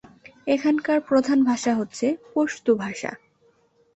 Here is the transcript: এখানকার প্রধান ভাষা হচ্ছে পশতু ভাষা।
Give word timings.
এখানকার 0.47 0.99
প্রধান 1.01 1.39
ভাষা 1.43 1.71
হচ্ছে 1.75 2.05
পশতু 2.33 2.71
ভাষা। 2.75 3.11